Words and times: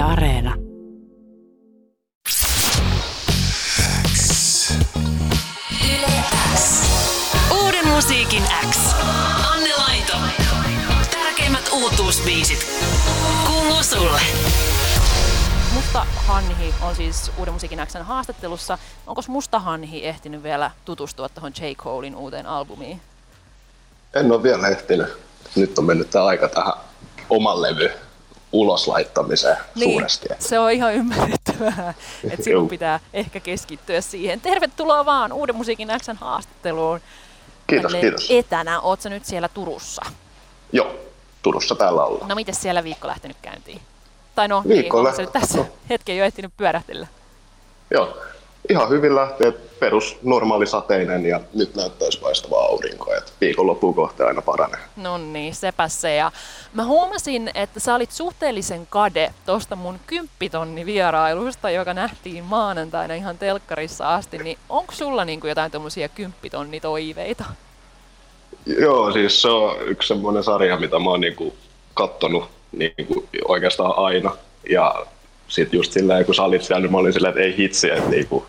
Yle 0.00 0.08
Areena. 0.08 0.54
Uuden 7.62 7.88
musiikin 7.88 8.42
X. 8.70 8.78
Anne 9.52 9.70
Laito. 9.78 10.12
Tärkeimmät 11.10 11.70
uutuusbiisit. 11.72 12.66
Kuuluu 13.46 13.82
sulle. 13.82 14.20
Musta 15.74 16.06
Hanhi 16.16 16.74
on 16.82 16.96
siis 16.96 17.32
Uuden 17.38 17.54
musiikin 17.54 17.78
Xn 17.86 18.02
haastattelussa. 18.02 18.78
Onko 19.06 19.22
Musta 19.28 19.58
Hanhi 19.58 20.06
ehtinyt 20.06 20.42
vielä 20.42 20.70
tutustua 20.84 21.28
tuohon 21.28 21.52
J. 21.60 21.74
Colein 21.74 22.16
uuteen 22.16 22.46
albumiin? 22.46 23.00
En 24.14 24.32
ole 24.32 24.42
vielä 24.42 24.68
ehtinyt. 24.68 25.08
Nyt 25.56 25.78
on 25.78 25.84
mennyt 25.84 26.10
tämä 26.10 26.24
aika 26.24 26.48
tähän 26.48 26.74
oman 27.30 27.62
levy 27.62 27.90
ulos 28.52 28.88
laittamiseen 28.88 29.56
suuresti. 29.78 30.28
se 30.38 30.58
on 30.58 30.70
ihan 30.70 30.94
ymmärrettävää, 30.94 31.94
että 32.30 32.44
sinun 32.44 32.68
pitää 32.68 33.00
ehkä 33.12 33.40
keskittyä 33.40 34.00
siihen. 34.00 34.40
Tervetuloa 34.40 35.04
vaan 35.06 35.32
Uuden 35.32 35.56
musiikin 35.56 35.88
Xn 36.02 36.16
haastatteluun. 36.16 37.00
Kiitos, 37.66 37.92
Tälleen 37.92 38.12
kiitos. 38.12 38.26
Etänä, 38.30 38.80
oot 38.80 39.04
nyt 39.04 39.24
siellä 39.24 39.48
Turussa? 39.48 40.02
Joo, 40.72 40.94
Turussa 41.42 41.74
täällä 41.74 42.04
ollaan. 42.04 42.28
No 42.28 42.34
miten 42.34 42.54
siellä 42.54 42.84
viikko 42.84 43.08
lähtenyt 43.08 43.36
käyntiin? 43.42 43.80
Tai 44.34 44.48
no, 44.48 44.62
Viikko 44.68 44.96
niin, 44.96 45.04
lä- 45.04 45.08
onko 45.08 45.16
se 45.16 45.22
nyt 45.22 45.32
tässä 45.32 45.58
no. 45.58 45.66
hetken 45.90 46.16
jo 46.16 46.24
ehtinyt 46.24 46.52
pyörähtellä? 46.56 47.06
Joo, 47.90 48.16
ihan 48.68 48.88
hyvin 48.88 49.14
lähtee 49.14 49.52
perus 49.52 50.18
normaali 50.22 50.66
sateinen 50.66 51.26
ja 51.26 51.40
nyt 51.54 51.74
näyttäisi 51.74 52.20
paistavaa 52.20 52.64
aurinkoa, 52.64 53.16
että 53.16 53.32
viikonloppuun 53.40 53.94
kohta 53.94 54.26
aina 54.26 54.42
paranee. 54.42 54.80
No 54.96 55.18
niin, 55.18 55.54
sepä 55.54 55.88
se. 55.88 56.14
Ja 56.14 56.32
mä 56.74 56.84
huomasin, 56.84 57.50
että 57.54 57.80
sä 57.80 57.94
olit 57.94 58.10
suhteellisen 58.10 58.86
kade 58.90 59.34
tosta 59.46 59.76
mun 59.76 60.00
kymppitonni 60.06 60.86
vierailusta, 60.86 61.70
joka 61.70 61.94
nähtiin 61.94 62.44
maanantaina 62.44 63.14
ihan 63.14 63.38
telkkarissa 63.38 64.14
asti. 64.14 64.38
Niin 64.38 64.58
onko 64.68 64.92
sulla 64.92 65.24
niinku 65.24 65.46
jotain 65.46 65.70
tommosia 65.70 66.08
kymppitonnitoiveita? 66.08 67.44
Joo, 68.66 69.12
siis 69.12 69.42
se 69.42 69.48
on 69.48 69.76
yksi 69.86 70.08
semmoinen 70.08 70.44
sarja, 70.44 70.76
mitä 70.76 70.98
mä 70.98 71.10
oon 71.10 71.20
niinku 71.20 71.54
kattonut 71.94 72.44
niinku 72.72 73.28
oikeastaan 73.48 73.94
aina. 73.96 74.36
Ja 74.70 75.06
sitten 75.48 75.78
just 75.78 75.92
silleen, 75.92 76.24
kun 76.24 76.34
sä 76.34 76.42
olit 76.42 76.62
siellä, 76.62 76.80
niin 76.80 76.92
mä 76.92 76.98
olin 76.98 77.12
silleen, 77.12 77.30
että 77.30 77.42
ei 77.42 77.56
hitsi, 77.56 77.90
että 77.90 78.10
niinku, 78.10 78.46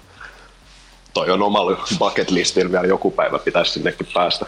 toi 1.13 1.31
on 1.31 1.41
omalla 1.41 1.85
bucket 1.99 2.31
listillä 2.31 2.71
vielä 2.71 2.87
joku 2.87 3.11
päivä 3.11 3.39
pitäisi 3.39 3.71
sinnekin 3.71 4.07
päästä. 4.13 4.45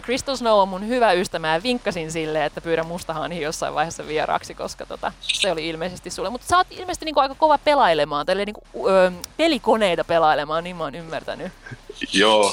Crystal 0.00 0.36
Snow 0.36 0.60
on 0.60 0.68
mun 0.68 0.88
hyvä 0.88 1.12
ystävä 1.12 1.54
ja 1.54 1.62
vinkkasin 1.62 2.12
sille, 2.12 2.44
että 2.44 2.60
pyydän 2.60 2.86
mustahanhi 2.86 3.40
jossain 3.40 3.74
vaiheessa 3.74 4.06
vieraaksi, 4.06 4.54
koska 4.54 4.86
tota, 4.86 5.12
se 5.22 5.52
oli 5.52 5.68
ilmeisesti 5.68 6.10
sulle. 6.10 6.30
Mutta 6.30 6.46
sä 6.46 6.56
oot 6.56 6.66
ilmeisesti 6.70 7.04
niinku 7.04 7.20
aika 7.20 7.34
kova 7.34 7.58
pelailemaan, 7.58 8.26
tälle 8.26 8.44
niinku, 8.44 8.62
ö, 8.88 9.12
pelikoneita 9.36 10.04
pelailemaan, 10.04 10.64
niin 10.64 10.76
mä 10.76 10.84
oon 10.84 10.94
ymmärtänyt. 10.94 11.52
Joo, 12.12 12.52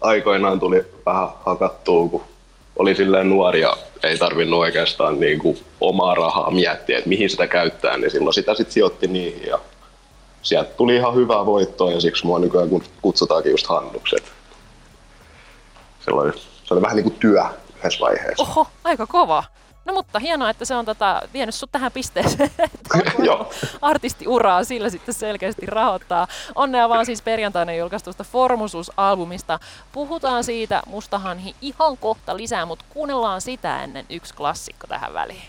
aikoinaan 0.00 0.60
tuli 0.60 0.84
vähän 1.06 1.28
hakattua, 1.46 2.08
kun 2.08 2.22
oli 2.76 2.94
silleen 2.94 3.28
nuori 3.28 3.60
ja 3.60 3.76
ei 4.02 4.18
tarvinnut 4.18 4.60
oikeastaan 4.60 5.20
niin 5.20 5.38
kuin 5.38 5.58
omaa 5.80 6.14
rahaa 6.14 6.50
miettiä, 6.50 6.98
että 6.98 7.08
mihin 7.08 7.30
sitä 7.30 7.46
käyttää, 7.46 7.96
niin 7.96 8.10
silloin 8.10 8.34
sitä 8.34 8.54
sitten 8.54 8.72
sijoitti 8.72 9.06
niihin 9.06 9.46
ja 9.46 9.58
sieltä 10.42 10.70
tuli 10.70 10.96
ihan 10.96 11.14
hyvää 11.14 11.46
voittoa 11.46 11.92
ja 11.92 12.00
siksi 12.00 12.26
mua 12.26 12.38
nykyään 12.38 12.68
kun 12.68 12.82
kutsutaankin 13.02 13.50
just 13.52 13.66
hannukset. 13.66 14.32
Se 16.04 16.10
oli, 16.10 16.32
se 16.64 16.74
oli 16.74 16.82
vähän 16.82 16.96
niin 16.96 17.04
kuin 17.04 17.16
työ 17.20 17.44
yhdessä 17.78 18.00
vaiheessa. 18.00 18.42
Oho, 18.42 18.66
aika 18.84 19.06
kova. 19.06 19.44
No 19.84 19.94
mutta 19.94 20.18
hienoa, 20.18 20.50
että 20.50 20.64
se 20.64 20.74
on 20.74 20.84
tota, 20.84 21.22
vienyt 21.32 21.54
sut 21.54 21.72
tähän 21.72 21.92
pisteeseen, 21.92 22.50
että 22.58 22.98
artistiuraa 23.82 24.64
sillä 24.64 24.90
sitten 24.90 25.14
selkeästi 25.14 25.66
rahoittaa. 25.66 26.26
Onnea 26.54 26.88
vaan 26.88 27.06
siis 27.06 27.22
perjantaina 27.22 27.74
julkaistusta 27.74 28.24
Formusus-albumista. 28.24 29.58
Puhutaan 29.92 30.44
siitä 30.44 30.82
Mustahanhi 30.86 31.54
ihan 31.60 31.98
kohta 31.98 32.36
lisää, 32.36 32.66
mutta 32.66 32.84
kuunnellaan 32.90 33.40
sitä 33.40 33.84
ennen 33.84 34.06
yksi 34.10 34.34
klassikko 34.34 34.86
tähän 34.86 35.14
väliin. 35.14 35.42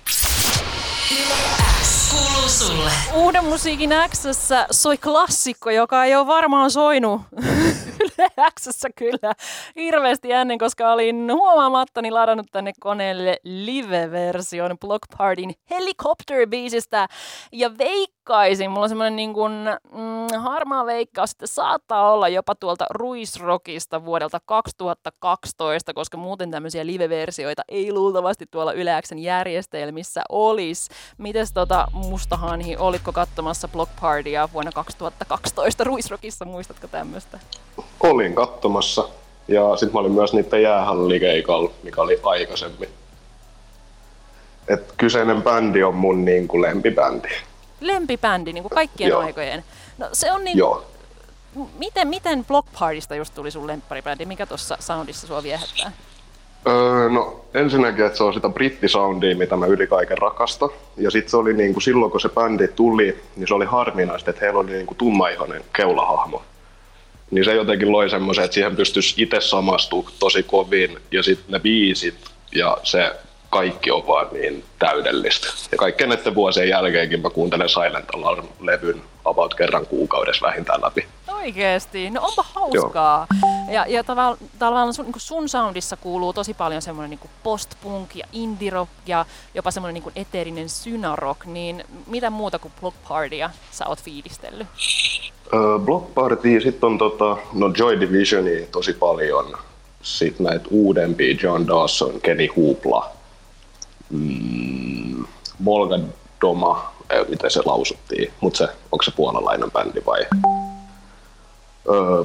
Kuuluu 2.11 2.49
sulle. 2.49 2.91
Uuden 3.13 3.45
musiikin 3.45 3.89
x 4.09 4.23
soi 4.71 4.97
klassikko, 4.97 5.69
joka 5.69 6.05
ei 6.05 6.15
ole 6.15 6.27
varmaan 6.27 6.71
soinut 6.71 7.21
Yle 8.01 8.29
x 8.59 8.67
kyllä 8.95 9.33
hirveästi 9.75 10.31
ennen, 10.31 10.57
koska 10.57 10.91
olin 10.91 11.29
huomaamattani 11.33 12.11
ladannut 12.11 12.47
tänne 12.51 12.71
koneelle 12.79 13.37
live-version 13.43 14.79
Block 14.79 15.03
Partyn 15.17 15.51
Helicopter-biisistä. 15.69 17.07
Ja 17.51 17.77
veikkaisin, 17.77 18.71
mulla 18.71 18.83
on 18.83 18.89
semmoinen 18.89 19.15
niin 19.15 19.33
kuin, 19.33 19.53
mm, 19.91 20.10
harmaa 20.39 20.85
veikkaus, 20.85 21.31
että 21.31 21.47
saattaa 21.47 22.11
olla 22.13 22.29
jopa 22.29 22.55
tuolta 22.55 22.85
Ruisrockista 22.89 24.05
vuodelta 24.05 24.39
2012, 24.45 25.93
koska 25.93 26.17
muuten 26.17 26.51
tämmöisiä 26.51 26.85
live-versioita 26.85 27.61
ei 27.69 27.93
luultavasti 27.93 28.45
tuolla 28.51 28.73
Yle 28.73 29.01
Xn 29.01 29.17
järjestelmissä 29.17 30.21
olisi. 30.29 30.89
Mites 31.17 31.53
tota 31.53 31.87
Mustahanhi, 31.93 32.77
olitko 32.77 33.11
katsomassa 33.11 33.67
Block 33.67 33.91
Partya 34.01 34.49
vuonna 34.53 34.71
2012 34.71 35.83
Ruisrockissa, 35.83 36.45
muistatko 36.45 36.87
tämmöistä? 36.87 37.39
Olin 37.99 38.35
katsomassa 38.35 39.09
ja 39.47 39.75
sitten 39.75 39.93
mä 39.93 39.99
olin 39.99 40.11
myös 40.11 40.33
niiden 40.33 40.63
jäähallikeikalla, 40.63 41.71
mikä 41.83 42.01
oli 42.01 42.19
aikaisemmin. 42.23 42.89
Et 44.67 44.93
kyseinen 44.97 45.41
bändi 45.41 45.83
on 45.83 45.95
mun 45.95 46.25
niin 46.25 46.47
kuin 46.47 46.61
lempibändi. 46.61 47.27
Lempibändi, 47.81 48.53
niin 48.53 48.63
kuin 48.63 48.69
kaikkien 48.69 49.09
Joo. 49.09 49.19
aikojen. 49.21 49.63
No 49.97 50.09
se 50.13 50.31
on 50.31 50.43
niin, 50.43 50.57
Joo. 50.57 50.85
miten, 51.77 52.07
miten 52.07 52.45
Block 52.45 52.67
Partysta 52.79 53.15
just 53.15 53.35
tuli 53.35 53.51
sun 53.51 53.67
lempparibändi? 53.67 54.25
Mikä 54.25 54.45
tuossa 54.45 54.77
soundissa 54.79 55.27
sua 55.27 55.43
viehättää? 55.43 55.91
Öö, 56.67 57.09
no 57.09 57.45
ensinnäkin, 57.53 58.05
että 58.05 58.17
se 58.17 58.23
on 58.23 58.33
sitä 58.33 58.49
brittisoundia, 58.49 59.35
mitä 59.35 59.55
mä 59.55 59.65
yli 59.65 59.87
kaiken 59.87 60.17
rakastan. 60.17 60.69
Ja 60.97 61.11
sitten 61.11 61.31
se 61.31 61.37
oli 61.37 61.53
niin 61.53 61.73
kuin 61.73 61.83
silloin, 61.83 62.11
kun 62.11 62.21
se 62.21 62.29
bändi 62.29 62.67
tuli, 62.67 63.21
niin 63.35 63.47
se 63.47 63.53
oli 63.53 63.65
harvinaista, 63.65 64.29
että 64.29 64.45
heillä 64.45 64.59
oli 64.59 64.71
niin 64.71 64.85
kuin 64.85 64.97
tummaihoinen 64.97 65.63
keulahahmo. 65.75 66.41
Niin 67.31 67.45
se 67.45 67.55
jotenkin 67.55 67.91
loi 67.91 68.09
semmoisen, 68.09 68.45
että 68.45 68.55
siihen 68.55 68.75
pystyisi 68.75 69.23
itse 69.23 69.41
samastumaan 69.41 70.13
tosi 70.19 70.43
kovin. 70.43 70.99
Ja 71.11 71.23
sitten 71.23 71.51
ne 71.51 71.59
biisit 71.59 72.15
ja 72.51 72.77
se 72.83 73.11
kaikki 73.51 73.91
on 73.91 74.07
vaan 74.07 74.27
niin 74.31 74.63
täydellistä. 74.79 75.47
Ja 75.71 75.77
kaikkien 75.77 76.09
näiden 76.09 76.35
vuosien 76.35 76.69
jälkeenkin 76.69 77.21
mä 77.21 77.29
kuuntelen 77.29 77.69
Silent 77.69 78.09
Alarm-levyn 78.15 79.01
about 79.25 79.53
kerran 79.53 79.85
kuukaudessa 79.85 80.47
vähintään 80.47 80.81
läpi. 80.81 81.07
Oikeesti, 81.33 82.09
no 82.09 82.21
onpa 82.23 82.45
hauskaa. 82.53 83.27
Ja, 83.71 83.85
ja 83.87 84.03
tavallaan, 84.59 84.93
sun, 84.93 85.05
niin 85.05 85.13
sun 85.17 85.49
soundissa 85.49 85.97
kuuluu 85.97 86.33
tosi 86.33 86.53
paljon 86.53 86.81
semmoinen 86.81 87.09
niin 87.09 87.29
post-punk 87.43 88.15
ja 88.15 88.25
indie 88.33 88.69
rock 88.69 88.91
ja 89.05 89.25
jopa 89.53 89.71
semmoinen 89.71 90.03
niin 90.03 90.13
eteerinen 90.27 90.69
synarock, 90.69 91.45
niin 91.45 91.83
mitä 92.07 92.29
muuta 92.29 92.59
kuin 92.59 92.73
Block 92.81 92.97
Partya 93.09 93.49
sä 93.71 93.87
oot 93.87 94.03
fiilistellyt? 94.03 94.67
Öö, 95.53 95.79
Block 95.79 96.13
Party, 96.13 96.61
sitten 96.61 96.87
on 96.87 96.97
tota, 96.97 97.37
no 97.53 97.73
Joy 97.77 97.99
Divisionia 97.99 98.65
tosi 98.71 98.93
paljon. 98.93 99.57
Sitten 100.01 100.45
näitä 100.45 100.65
uudempia, 100.71 101.35
John 101.43 101.67
Dawson, 101.67 102.21
Kenny 102.21 102.47
Hoopla, 102.57 103.11
mm, 104.11 105.25
Volga 105.65 105.99
Doma, 106.41 106.93
ei, 107.09 107.25
miten 107.29 107.51
se 107.51 107.61
lausuttiin, 107.65 108.33
mutta 108.41 108.57
se, 108.57 108.63
onko 108.91 109.03
se 109.03 109.11
puolalainen 109.11 109.71
bändi 109.71 110.01
vai? 110.05 110.25
Öö, 111.89 112.23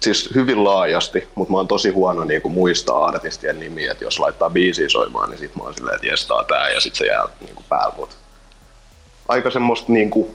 siis 0.00 0.30
hyvin 0.34 0.64
laajasti, 0.64 1.28
mutta 1.34 1.52
mä 1.52 1.58
oon 1.58 1.68
tosi 1.68 1.90
huono 1.90 2.24
niin 2.24 2.42
kuin 2.42 2.54
muistaa 2.54 3.04
artistien 3.04 3.60
nimiä, 3.60 3.92
että 3.92 4.04
jos 4.04 4.18
laittaa 4.18 4.50
biisiä 4.50 4.88
soimaan, 4.88 5.30
niin 5.30 5.38
sit 5.38 5.56
mä 5.56 5.62
oon 5.62 5.74
silleen, 5.74 5.94
että 5.94 6.06
jes, 6.06 6.28
tää 6.48 6.70
ja 6.70 6.80
sit 6.80 6.94
se 6.94 7.06
jää 7.06 7.28
niin 7.40 7.54
kuin 7.54 7.66
päällä. 7.68 7.94
Mut 7.96 8.16
aika 9.28 9.50
semmoista 9.50 9.92
niin 9.92 10.10
kuin 10.10 10.34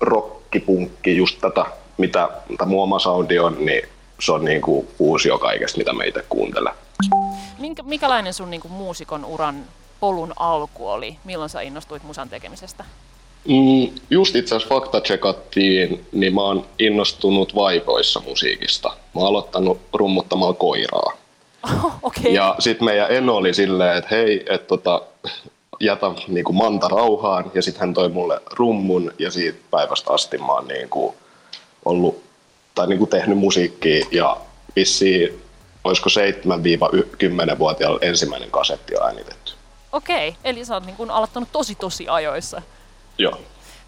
rockipunkki, 0.00 1.16
just 1.16 1.38
tätä, 1.40 1.64
mitä, 1.98 2.28
mitä 2.48 2.64
mun 2.64 2.82
oma 2.82 2.98
soundi 2.98 3.38
on, 3.38 3.56
niin 3.64 3.88
se 4.20 4.32
on 4.32 4.44
niin 4.44 4.62
kuin 4.62 4.88
fuusio 4.98 5.38
kaikesta, 5.38 5.78
mitä 5.78 5.92
me 5.92 6.06
itse 6.06 6.24
kuuntelen. 6.28 6.74
Minkä, 7.58 7.82
mikälainen 7.82 8.34
sun 8.34 8.50
niin 8.50 8.60
muusikon 8.68 9.24
uran 9.24 9.64
polun 10.00 10.32
alku 10.36 10.88
oli? 10.88 11.16
Milloin 11.24 11.50
sä 11.50 11.60
innostuit 11.60 12.02
musan 12.02 12.28
tekemisestä? 12.28 12.84
Mm, 13.48 14.00
just 14.10 14.36
itse 14.36 14.56
asiassa 14.56 14.74
fakta 14.74 15.00
checkattiin, 15.00 16.06
niin 16.12 16.34
mä 16.34 16.40
oon 16.40 16.66
innostunut 16.78 17.54
vaipoissa 17.54 18.20
musiikista. 18.20 18.88
Mä 18.88 19.20
oon 19.20 19.28
aloittanut 19.28 19.80
rummuttamalla 19.92 20.54
koiraa. 20.54 21.12
Oh, 21.64 21.84
Okei. 22.02 22.20
Okay. 22.22 22.32
Ja 22.32 22.54
sitten 22.58 22.84
meidän 22.84 23.10
Eno 23.10 23.36
oli 23.36 23.54
silleen, 23.54 23.96
että 23.96 24.08
hei, 24.10 24.44
että 24.48 24.66
tota, 24.66 25.02
jätä 25.80 26.06
niinku 26.28 26.52
Manta 26.52 26.88
rauhaan. 26.88 27.50
Ja 27.54 27.62
sitten 27.62 27.80
hän 27.80 27.94
toi 27.94 28.08
mulle 28.08 28.40
rummun 28.52 29.12
ja 29.18 29.30
siitä 29.30 29.58
päivästä 29.70 30.12
asti 30.12 30.38
mä 30.38 30.52
oon 30.52 30.68
niinku 30.68 31.14
ollut 31.84 32.22
tai 32.74 32.86
niinku 32.86 33.06
tehnyt 33.06 33.38
musiikkia 33.38 34.06
ja 34.10 34.36
vissiin 34.76 35.42
olisiko 35.84 36.10
7-10-vuotiaalla 36.10 37.98
ensimmäinen 38.02 38.50
kasetti 38.50 38.96
on 38.96 39.06
äänitetty. 39.06 39.52
Okei, 39.92 40.36
eli 40.44 40.64
sä 40.64 40.74
oot 40.74 40.86
niin 40.86 40.96
kun 40.96 41.10
aloittanut 41.10 41.52
tosi 41.52 41.74
tosi 41.74 42.08
ajoissa. 42.08 42.62
Joo. 43.18 43.38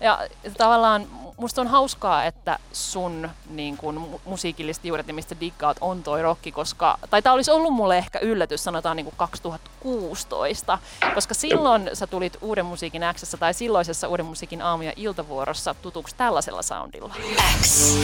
Ja 0.01 0.19
tavallaan 0.59 1.07
musta 1.37 1.61
on 1.61 1.67
hauskaa, 1.67 2.25
että 2.25 2.59
sun 2.73 3.29
niin 3.51 3.77
kun, 3.77 4.21
musiikilliset 4.25 4.85
juuret 4.85 5.09
ja 5.09 5.15
mistä 5.15 5.37
diggaat 5.41 5.77
on 5.81 6.03
toi 6.03 6.23
rokki, 6.23 6.53
koska, 6.53 6.99
tai 7.11 7.23
tämä 7.23 7.35
olisi 7.35 7.51
ollut 7.51 7.73
mulle 7.73 7.99
ehkä 7.99 8.19
yllätys, 8.19 8.65
sanotaan 8.65 8.97
niin 8.97 9.13
2016, 9.17 10.79
koska 11.15 11.35
silloin 11.35 11.91
sä 11.93 12.07
tulit 12.07 12.37
Uuden 12.41 12.67
musiikin 12.67 13.03
X 13.15 13.35
tai 13.39 13.55
silloisessa 13.55 14.09
Uuden 14.09 14.27
musiikin 14.27 14.63
aamu- 14.63 14.83
ja 14.83 14.93
iltavuorossa 14.97 15.75
tutuksi 15.83 16.15
tällaisella 16.17 16.63
soundilla. 16.63 17.15
X. 17.63 17.97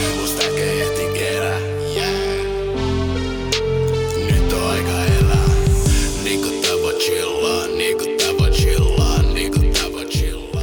Nyt 4.31 4.53
on 4.53 4.69
aika 4.69 5.08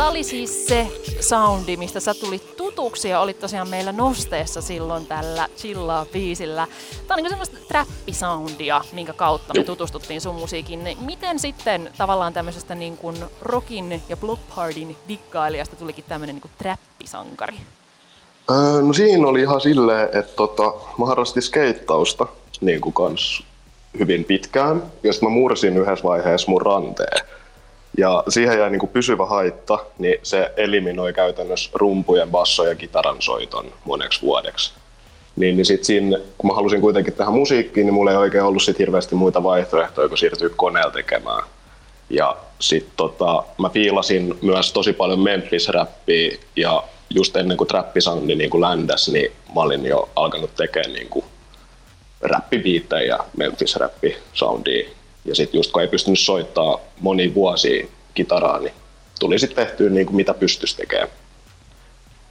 Tämä 0.07 0.15
oli 0.15 0.25
siis 0.25 0.67
se 0.67 0.89
soundi, 1.21 1.77
mistä 1.77 2.01
sä 2.01 2.15
tulit 2.15 2.57
tutuksi 2.57 3.09
ja 3.09 3.21
olit 3.21 3.41
tosiaan 3.41 3.69
meillä 3.69 3.93
nosteessa 3.93 4.63
silloin 4.63 5.07
tällä 5.07 5.49
chillaa 5.57 6.07
biisillä. 6.13 6.67
Tämä 7.07 7.17
on 7.17 7.23
niin 7.23 7.31
semmoista 7.31 7.57
trappisoundia, 7.69 8.81
minkä 8.93 9.13
kautta 9.13 9.55
me 9.55 9.65
tutustuttiin 9.65 10.21
sun 10.21 10.35
musiikin. 10.35 10.97
Miten 11.01 11.39
sitten 11.39 11.91
tavallaan 11.99 12.33
tämmöisestä 12.33 12.75
niin 12.75 12.97
kuin 12.97 13.17
rockin 13.43 14.03
ja 14.09 14.17
block 14.17 14.43
partyn 14.57 14.97
dikkailijasta 15.09 15.77
tulikin 15.77 16.05
tämmöinen 16.09 16.35
niin 16.35 16.43
kuin 16.43 16.53
trappisankari? 16.59 17.57
Öö, 18.51 18.83
no 18.83 18.93
siinä 18.93 19.27
oli 19.27 19.41
ihan 19.41 19.61
silleen, 19.61 20.09
että 20.13 20.33
tota, 20.37 20.73
mä 20.99 21.07
harrastin 21.07 21.43
skeittausta 21.43 22.27
niin 22.61 22.81
kuin 22.81 22.93
kans 22.93 23.43
hyvin 23.99 24.25
pitkään. 24.25 24.83
Ja 25.03 25.13
sitten 25.13 25.29
mä 25.29 25.35
mursin 25.35 25.77
yhdessä 25.77 26.05
vaiheessa 26.05 26.51
mun 26.51 26.63
ranteen. 26.63 27.27
Ja 27.97 28.25
siihen 28.29 28.59
jäi 28.59 28.71
niin 28.71 28.81
kuin 28.81 28.91
pysyvä 28.91 29.27
haitta, 29.27 29.79
niin 29.99 30.19
se 30.23 30.53
eliminoi 30.57 31.13
käytännössä 31.13 31.71
rumpujen, 31.75 32.31
basso 32.31 32.65
ja 32.65 32.75
kitaran 32.75 33.17
soiton 33.23 33.73
moneksi 33.85 34.23
vuodeksi. 34.23 34.73
Niin, 35.37 35.57
niin 35.57 35.67
sit 35.67 35.85
siinä, 35.85 36.19
kun 36.39 36.51
mä 36.51 36.55
halusin 36.55 36.81
kuitenkin 36.81 37.13
tähän 37.13 37.35
musiikkiin, 37.35 37.87
niin 37.87 37.95
mulla 37.95 38.11
ei 38.11 38.17
oikein 38.17 38.45
ollut 38.45 38.63
sit 38.63 38.79
hirveästi 38.79 39.15
muita 39.15 39.43
vaihtoehtoja 39.43 40.09
kuin 40.09 40.19
siirtyä 40.19 40.49
koneella 40.57 40.91
tekemään. 40.91 41.43
Ja 42.11 42.37
sit 42.59 42.89
tota, 42.97 43.45
mä 43.59 43.69
fiilasin 43.69 44.39
myös 44.43 44.73
tosi 44.73 44.93
paljon 44.93 45.21
Memphis-räppiä 45.21 46.39
ja 46.57 46.85
just 47.11 47.37
ennen 47.37 47.57
kuin 47.57 47.69
trappisoundi 47.69 48.35
niin 48.35 48.51
kuin 48.51 48.61
ländäs, 48.61 49.09
niin 49.09 49.33
mä 49.55 49.61
olin 49.61 49.87
jo 49.87 50.09
alkanut 50.17 50.55
tekemään 50.57 50.93
niin 50.93 51.09
kuin 51.09 51.25
räppibiittejä 52.21 53.03
ja 53.03 53.25
Memphis-räppi 53.37 54.17
soundia 54.33 54.89
ja 55.27 55.35
sitten 55.35 55.59
just 55.59 55.73
kun 55.73 55.83
ei 55.83 55.89
pystynyt 55.89 56.19
soittaa 56.19 56.79
moni 57.01 57.35
vuosi 57.35 57.91
kitaraa, 58.15 58.59
niin 58.59 58.73
tuli 59.21 59.39
sitten 59.39 59.67
tehtyä 59.67 59.91
niin 59.91 60.07
kuin 60.07 60.17
mitä 60.17 60.35
pystyisi 60.35 60.77
tekemään. 60.77 61.09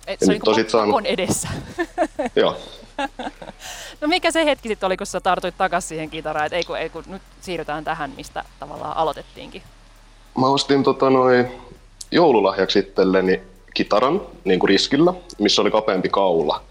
Et 0.08 0.20
se 0.20 0.40
on 0.46 0.56
niin 0.56 0.70
saanut... 0.70 1.06
edessä. 1.06 1.48
Joo. 2.36 2.58
no 4.02 4.08
mikä 4.08 4.32
se 4.32 4.46
hetki 4.46 4.70
sitten 4.70 4.88
oli, 4.88 4.98
kun 4.98 5.08
sä 5.08 5.20
tartuit 5.20 5.58
takaisin 5.58 5.88
siihen 5.88 6.10
kitaraan, 6.10 6.46
että 6.46 6.56
ei 6.56 6.64
kun, 6.64 6.78
ei 6.78 6.90
kun 6.90 7.04
nyt 7.08 7.22
siirrytään 7.42 7.84
tähän, 7.84 8.14
mistä 8.18 8.44
tavallaan 8.60 8.98
aloitettiinkin? 8.98 9.62
Mä 10.38 10.48
ostin 10.48 10.84
tota 10.84 11.10
noin 11.10 11.48
joululahjaksi 12.12 12.80
itselleni 12.80 13.42
kitaran 13.74 14.22
niin 14.44 14.60
kuin 14.60 14.70
riskillä, 14.70 15.14
missä 15.40 15.62
oli 15.62 15.72
kapeampi 15.72 16.10
kaula. 16.10 16.64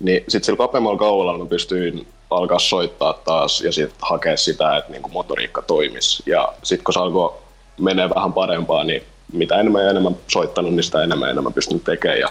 Niin 0.00 0.24
sitten 0.28 0.44
sillä 0.44 0.56
kapeammalla 0.56 0.98
kaulalla 0.98 1.38
mä 1.38 1.46
pystyin 1.46 2.06
alkaa 2.30 2.58
soittaa 2.58 3.12
taas 3.12 3.60
ja 3.60 3.72
sitten 3.72 3.98
hakea 4.02 4.36
sitä, 4.36 4.76
että 4.76 4.92
niin 4.92 5.02
kuin 5.02 5.12
motoriikka 5.12 5.62
toimisi. 5.62 6.22
Ja 6.26 6.52
sitten 6.62 6.84
kun 6.84 6.94
se 6.94 7.00
alkoi 7.00 7.34
menee 7.80 8.10
vähän 8.14 8.32
parempaa, 8.32 8.84
niin 8.84 9.02
mitä 9.32 9.60
enemmän 9.60 9.84
ja 9.84 9.90
enemmän 9.90 10.16
soittanut, 10.28 10.72
niin 10.72 10.82
sitä 10.82 11.02
enemmän 11.02 11.26
ja 11.26 11.30
enemmän 11.30 11.52
pystynyt 11.52 11.84
tekemään. 11.84 12.20
Ja 12.20 12.28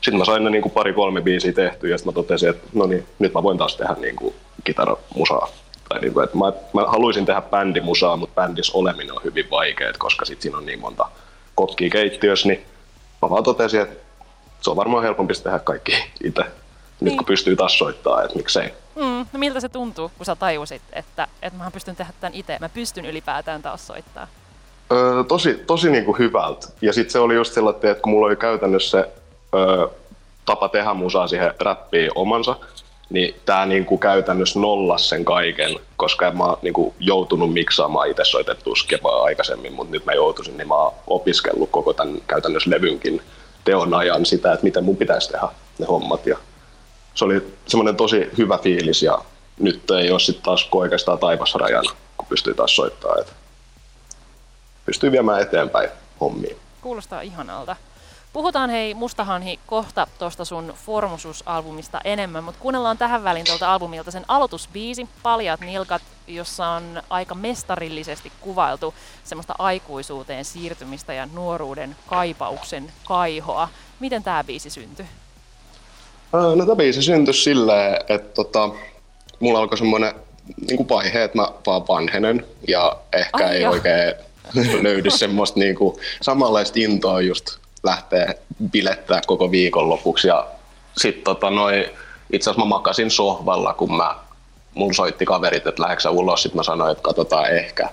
sitten 0.00 0.18
mä 0.18 0.24
sain 0.24 0.44
ne 0.44 0.50
niin 0.50 0.62
kuin 0.62 0.72
pari-kolme 0.72 1.20
biisiä 1.20 1.52
tehtyä 1.52 1.90
ja 1.90 1.98
sitten 1.98 2.12
mä 2.12 2.14
totesin, 2.14 2.48
että 2.48 2.68
no 2.74 2.86
niin, 2.86 3.06
nyt 3.18 3.34
mä 3.34 3.42
voin 3.42 3.58
taas 3.58 3.76
tehdä 3.76 3.96
niin 4.00 4.16
kuin 4.16 4.34
kitaramusaa. 4.64 5.48
Tai 5.88 6.00
niin 6.00 6.22
että 6.24 6.38
mä, 6.38 6.52
mä, 6.72 6.86
haluaisin 6.86 7.26
tehdä 7.26 7.42
bändimusaa, 7.42 8.16
mutta 8.16 8.34
bändissä 8.34 8.78
oleminen 8.78 9.14
on 9.14 9.24
hyvin 9.24 9.50
vaikeaa, 9.50 9.92
koska 9.98 10.24
sitten 10.24 10.42
siinä 10.42 10.58
on 10.58 10.66
niin 10.66 10.80
monta 10.80 11.08
kokkia 11.54 11.90
keittiössä, 11.90 12.48
niin 12.48 12.66
mä 13.22 13.30
vaan 13.30 13.44
totesin, 13.44 13.80
että 13.80 13.96
se 14.60 14.70
on 14.70 14.76
varmaan 14.76 15.02
helpompi 15.02 15.34
tehdä 15.34 15.58
kaikki 15.58 15.92
itse. 16.24 16.44
Nyt 17.00 17.10
niin. 17.10 17.16
kun 17.16 17.26
pystyy 17.26 17.56
taas 17.56 17.78
soittamaan, 17.78 18.24
että 18.24 18.36
miksei. 18.36 18.74
Mm, 18.96 19.26
no 19.32 19.38
miltä 19.38 19.60
se 19.60 19.68
tuntuu, 19.68 20.10
kun 20.16 20.26
sä 20.26 20.36
tajusit, 20.36 20.82
että, 20.92 21.28
että 21.42 21.58
mä 21.58 21.70
pystyn 21.70 21.96
tehdä 21.96 22.12
tämän 22.20 22.34
itse, 22.34 22.56
mä 22.60 22.68
pystyn 22.68 23.06
ylipäätään 23.06 23.62
taas 23.62 23.86
soittaa? 23.86 24.26
Öö, 24.92 25.24
tosi 25.24 25.54
tosi 25.66 25.90
niin 25.90 26.04
kuin 26.04 26.18
hyvältä. 26.18 26.66
Ja 26.82 26.92
sitten 26.92 27.12
se 27.12 27.18
oli 27.18 27.34
just 27.34 27.54
sellainen, 27.54 27.90
että 27.90 28.02
kun 28.02 28.12
mulla 28.12 28.26
oli 28.26 28.36
käytännössä 28.36 29.06
öö, 29.54 29.88
tapa 30.44 30.68
tehdä 30.68 30.94
musaa 30.94 31.28
siihen 31.28 31.54
räppiin 31.60 32.10
omansa, 32.14 32.56
niin 33.10 33.34
tämä 33.46 33.66
niinku 33.66 33.98
käytännössä 33.98 34.60
nollas 34.60 35.08
sen 35.08 35.24
kaiken, 35.24 35.76
koska 35.96 36.26
en 36.26 36.36
mä 36.36 36.44
oon 36.44 36.58
niinku 36.62 36.94
joutunut 37.00 37.52
miksaamaan 37.52 38.10
itse 38.10 38.24
soitettua 38.24 38.74
skepaa 38.76 39.22
aikaisemmin, 39.22 39.72
mutta 39.72 39.90
nyt 39.90 40.04
mä 40.04 40.12
joutuisin, 40.12 40.56
niin 40.56 40.68
mä 40.68 40.74
oon 40.74 40.94
opiskellut 41.06 41.70
koko 41.70 41.92
tämän 41.92 42.16
käytännössä 42.26 42.70
levynkin 42.70 43.22
teon 43.64 43.94
ajan 43.94 44.26
sitä, 44.26 44.52
että 44.52 44.64
miten 44.64 44.84
mun 44.84 44.96
pitäisi 44.96 45.30
tehdä 45.30 45.48
ne 45.78 45.86
hommat. 45.86 46.26
Ja 46.26 46.38
se 47.16 47.24
oli 47.24 47.54
semmoinen 47.66 47.96
tosi 47.96 48.30
hyvä 48.38 48.58
fiilis 48.58 49.02
ja 49.02 49.18
nyt 49.58 49.90
ei 49.90 50.10
ole 50.10 50.20
sitten 50.20 50.44
taas 50.44 50.68
oikeastaan 50.72 51.18
taivasrajana, 51.18 51.90
kun 52.16 52.26
pystyy 52.28 52.54
taas 52.54 52.76
soittamaan. 52.76 53.20
Että 53.20 53.32
pystyy 54.86 55.12
viemään 55.12 55.42
eteenpäin 55.42 55.90
hommiin. 56.20 56.56
Kuulostaa 56.80 57.20
ihanalta. 57.20 57.76
Puhutaan 58.32 58.70
hei 58.70 58.94
Mustahanhi 58.94 59.60
kohta 59.66 60.06
tuosta 60.18 60.44
sun 60.44 60.74
Formusus-albumista 60.86 62.00
enemmän, 62.04 62.44
mutta 62.44 62.60
kuunnellaan 62.60 62.98
tähän 62.98 63.24
väliin 63.24 63.46
tuolta 63.46 63.72
albumilta 63.72 64.10
sen 64.10 64.24
aloitusbiisi, 64.28 65.08
Paljat 65.22 65.60
nilkat, 65.60 66.02
jossa 66.26 66.66
on 66.66 67.02
aika 67.10 67.34
mestarillisesti 67.34 68.32
kuvailtu 68.40 68.94
semmoista 69.24 69.54
aikuisuuteen 69.58 70.44
siirtymistä 70.44 71.12
ja 71.12 71.28
nuoruuden 71.32 71.96
kaipauksen 72.06 72.92
kaihoa. 73.04 73.68
Miten 74.00 74.22
tämä 74.22 74.44
biisi 74.44 74.70
syntyi? 74.70 75.06
No 76.56 76.64
tämä 76.64 76.76
biisi 76.76 77.02
syntyi 77.02 77.34
silleen, 77.34 77.96
että 78.08 78.34
tota, 78.34 78.70
mulla 79.40 79.58
alkoi 79.58 79.78
semmoinen 79.78 80.14
niin 80.70 80.88
vaihe, 80.88 81.24
että 81.24 81.38
mä 81.38 81.48
vaan 81.66 81.88
vanhenen 81.88 82.46
ja 82.68 82.96
ehkä 83.12 83.46
Ai 83.46 83.56
ei 83.56 83.62
jo. 83.62 83.70
oikein 83.70 84.14
löydy 84.82 85.10
semmoista 85.10 85.60
niin 85.60 85.74
kuin, 85.74 85.96
samanlaista 86.22 86.78
intoa 86.78 87.20
just 87.20 87.50
lähteä 87.84 88.34
bilettää 88.70 89.20
koko 89.26 89.50
viikon 89.50 89.88
lopuksi. 89.88 90.28
Ja 90.28 90.46
sitten 90.96 91.24
tota, 91.24 91.48
itse 92.32 92.50
asiassa 92.50 92.64
mä 92.64 92.68
makasin 92.68 93.10
sohvalla, 93.10 93.74
kun 93.74 93.96
mä, 93.96 94.16
mulla 94.74 94.92
soitti 94.92 95.24
kaverit, 95.24 95.66
että 95.66 95.82
lähdetkö 95.82 96.10
ulos, 96.10 96.42
sitten 96.42 96.56
mä 96.56 96.62
sanoin, 96.62 96.92
että 96.92 97.02
katsotaan 97.02 97.50
ehkä. 97.56 97.88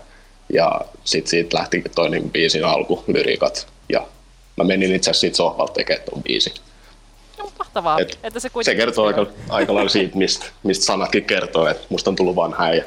Ja 0.53 0.81
sitten 1.03 1.29
siitä 1.29 1.57
lähti 1.57 1.83
toinen 1.95 2.31
biisin 2.31 2.65
alku, 2.65 3.03
lyrikat. 3.07 3.67
Ja 3.89 4.07
mä 4.55 4.63
menin 4.63 4.95
itse 4.95 5.09
asiassa 5.09 5.21
siitä 5.21 5.37
sohvalta 5.37 5.73
tekemään 5.73 6.05
ton 6.09 6.23
biisin 6.23 6.53
mahtavaa. 7.59 7.99
Et 7.99 8.19
että 8.23 8.39
se, 8.39 8.49
se 8.61 8.75
kertoo 8.75 9.07
aika, 9.07 9.25
aika 9.49 9.73
lailla 9.73 9.89
siitä, 9.89 10.17
mistä, 10.17 10.45
mistä 10.63 10.85
sanatkin 10.85 11.25
kertoo, 11.25 11.67
että 11.67 11.85
musta 11.89 12.09
on 12.09 12.15
tullut 12.15 12.35
vanha 12.35 12.63
äijä. 12.63 12.83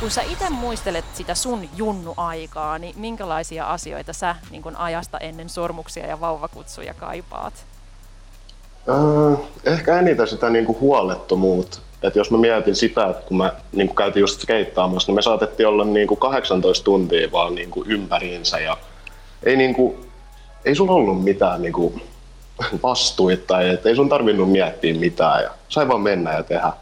Kun 0.00 0.10
sä 0.10 0.22
itse 0.22 0.50
muistelet 0.50 1.04
sitä 1.14 1.34
sun 1.34 1.68
junnu-aikaa, 1.76 2.78
niin 2.78 2.94
minkälaisia 2.98 3.66
asioita 3.66 4.12
sä 4.12 4.36
niin 4.50 4.62
kun 4.62 4.76
ajasta 4.76 5.18
ennen 5.18 5.48
sormuksia 5.48 6.06
ja 6.06 6.20
vauvakutsuja 6.20 6.94
kaipaat? 6.94 7.54
Äh, 8.88 9.38
ehkä 9.64 9.98
eniten 9.98 10.28
sitä 10.28 10.50
niin 10.50 10.66
kuin 10.66 10.80
huolettomuutta. 10.80 11.78
Et 12.02 12.16
jos 12.16 12.30
mä 12.30 12.38
mietin 12.38 12.76
sitä, 12.76 13.06
että 13.06 13.22
kun 13.28 13.36
mä 13.36 13.52
niin 13.72 13.88
kuin 13.88 13.96
käytiin 13.96 14.20
just 14.20 14.40
skeittaamassa, 14.40 15.08
niin 15.08 15.14
me 15.14 15.22
saatettiin 15.22 15.66
olla 15.66 15.84
niin 15.84 16.08
kuin 16.08 16.20
18 16.20 16.84
tuntia 16.84 17.32
vaan 17.32 17.54
niin 17.54 17.70
kuin 17.70 17.90
ympäriinsä 17.90 18.58
ja 18.58 18.76
ei 19.42 19.56
niin 19.56 19.74
kuin 19.74 20.11
ei 20.64 20.74
sun 20.74 20.90
ollut 20.90 21.24
mitään 21.24 21.62
niin 21.62 21.72
kuin, 21.72 22.02
vastuita 22.82 23.46
tai 23.46 23.68
et 23.68 23.86
ei 23.86 23.96
sun 23.96 24.08
tarvinnut 24.08 24.50
miettiä 24.50 24.94
mitään 24.94 25.42
ja 25.42 25.50
sai 25.68 25.88
vaan 25.88 26.00
mennä 26.00 26.32
ja 26.32 26.42
tehdä. 26.42 26.72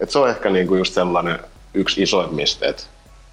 Et 0.00 0.10
se 0.10 0.18
on 0.18 0.30
ehkä 0.30 0.50
niin 0.50 0.66
kuin 0.66 0.78
just 0.78 0.94
sellainen 0.94 1.38
yksi 1.74 2.02
isoimmista, 2.02 2.66
että 2.66 2.82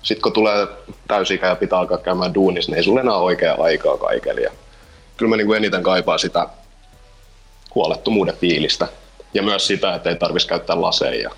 sitten 0.02 0.22
kun 0.22 0.34
tulee 0.34 0.68
täysikä 1.08 1.48
ja 1.48 1.56
pitää 1.56 1.80
alkaa 1.80 1.98
käymään 1.98 2.34
duunissa, 2.34 2.72
niin 2.72 2.78
ei 2.78 2.84
sulla 2.84 3.02
enää 3.02 3.16
oikea 3.16 3.56
aikaa 3.60 3.98
kaikelle. 3.98 4.42
Ja 4.42 4.52
kyllä 5.18 5.30
mä 5.30 5.38
niin 5.38 5.48
kuin 5.48 5.58
eniten 5.58 5.84
kaipaan 5.84 6.20
sitä 6.20 6.48
huolettomuuden 7.75 8.36
fiilistä. 8.36 8.88
Ja 9.34 9.44
myös 9.44 9.68
sitä, 9.68 9.96
että 9.96 10.10
ei 10.10 10.16
tarvitsisi 10.16 10.48
käyttää 10.48 10.82
laseja 10.82 11.22
ja 11.22 11.30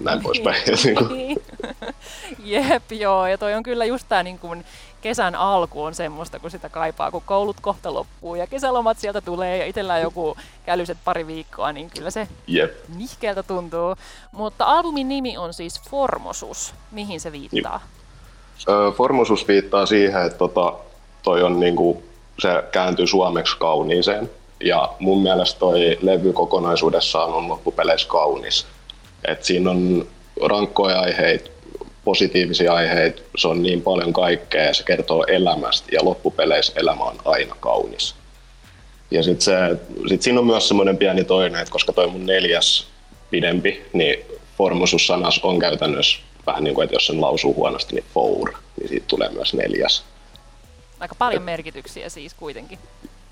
näin 0.00 0.22
poispäin. 0.22 0.62
Niin. 1.08 1.42
Jep, 2.44 2.92
joo. 2.92 3.26
Ja 3.26 3.38
toi 3.38 3.54
on 3.54 3.62
kyllä 3.62 3.84
just 3.84 4.06
tää 4.08 4.22
niin 4.22 4.38
kuin 4.38 4.64
kesän 5.00 5.34
alku 5.34 5.82
on 5.82 5.94
semmoista, 5.94 6.38
kun 6.38 6.50
sitä 6.50 6.68
kaipaa, 6.68 7.10
kun 7.10 7.22
koulut 7.26 7.56
kohta 7.60 7.94
loppuu 7.94 8.34
ja 8.34 8.46
kesälomat 8.46 8.98
sieltä 8.98 9.20
tulee 9.20 9.58
ja 9.58 9.66
itsellään 9.66 10.02
joku 10.02 10.36
kälyset 10.66 10.98
pari 11.04 11.26
viikkoa, 11.26 11.72
niin 11.72 11.90
kyllä 11.90 12.10
se 12.10 12.28
yep. 12.54 12.74
nihkeältä 12.96 13.42
tuntuu. 13.42 13.96
Mutta 14.32 14.64
albumin 14.64 15.08
nimi 15.08 15.36
on 15.36 15.54
siis 15.54 15.80
Formosus. 15.90 16.74
Mihin 16.90 17.20
se 17.20 17.32
viittaa? 17.32 17.80
Ö, 18.68 18.92
Formosus 18.96 19.48
viittaa 19.48 19.86
siihen, 19.86 20.26
että 20.26 20.38
tota, 20.38 20.72
toi 21.22 21.42
on 21.42 21.60
niinku 21.60 22.02
se 22.38 22.64
kääntyy 22.72 23.06
suomeksi 23.06 23.56
kauniiseen. 23.58 24.30
Ja 24.60 24.92
mun 24.98 25.22
mielestä 25.22 25.58
toi 25.58 25.98
levy 26.02 26.32
kokonaisuudessaan 26.32 27.32
on 27.32 27.48
loppupeleissä 27.48 28.08
kaunis. 28.08 28.66
Et 29.28 29.44
siinä 29.44 29.70
on 29.70 30.06
rankkoja 30.42 31.00
aiheita, 31.00 31.50
positiivisia 32.04 32.74
aiheita, 32.74 33.22
se 33.36 33.48
on 33.48 33.62
niin 33.62 33.82
paljon 33.82 34.12
kaikkea 34.12 34.62
ja 34.62 34.74
se 34.74 34.84
kertoo 34.84 35.24
elämästä 35.24 35.88
ja 35.92 36.04
loppupeleissä 36.04 36.72
elämä 36.76 37.04
on 37.04 37.16
aina 37.24 37.56
kaunis. 37.60 38.14
Ja 39.10 39.22
sitten 39.22 39.80
sit 40.08 40.22
siinä 40.22 40.40
on 40.40 40.46
myös 40.46 40.68
semmoinen 40.68 40.96
pieni 40.96 41.24
toinen, 41.24 41.60
että 41.60 41.72
koska 41.72 41.92
toi 41.92 42.06
mun 42.06 42.26
neljäs 42.26 42.86
pidempi, 43.30 43.84
niin 43.92 44.24
formosus-sanas 44.58 45.40
on 45.42 45.58
käytännössä 45.58 46.18
vähän 46.46 46.64
niin 46.64 46.74
kuin, 46.74 46.84
että 46.84 46.96
jos 46.96 47.06
sen 47.06 47.20
lausuu 47.20 47.54
huonosti, 47.54 47.94
niin 47.94 48.04
four, 48.14 48.52
niin 48.80 48.88
siitä 48.88 49.06
tulee 49.08 49.28
myös 49.28 49.54
neljäs. 49.54 50.04
Aika 51.00 51.14
paljon 51.14 51.42
merkityksiä 51.42 52.08
siis 52.08 52.34
kuitenkin. 52.34 52.78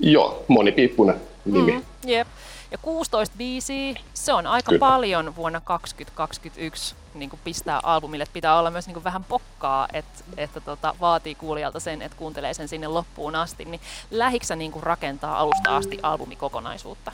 Joo, 0.03 0.45
monipiippunen 0.49 1.21
nimi. 1.45 1.73
Mm, 1.73 1.83
jep. 2.07 2.29
Ja 2.71 2.79
16 2.79 3.35
biisiä, 3.39 3.95
se 4.15 4.33
on 4.33 4.47
aika 4.47 4.69
Kyllä. 4.69 4.79
paljon 4.79 5.37
vuonna 5.37 5.61
2021 5.61 6.95
niin 7.15 7.31
kuin 7.31 7.41
pistää 7.45 7.81
albumille. 7.83 8.23
Että 8.23 8.33
pitää 8.33 8.59
olla 8.59 8.71
myös 8.71 8.87
niin 8.87 8.95
kuin 8.95 9.05
vähän 9.05 9.25
pokkaa, 9.25 9.89
että, 9.93 10.25
että 10.37 10.61
tota, 10.61 10.95
vaatii 11.01 11.35
kuulijalta 11.35 11.81
sen, 11.81 12.03
että 12.03 12.17
kuuntelee 12.17 12.55
sen 12.55 12.69
sinne 12.69 12.87
loppuun 12.87 13.35
asti. 13.35 13.65
Niin 13.65 13.81
lähiksä 14.11 14.57
niin 14.57 14.73
kuin 14.73 14.83
rakentaa 14.83 15.39
alusta 15.39 15.77
asti 15.77 15.99
albumikokonaisuutta? 16.03 17.13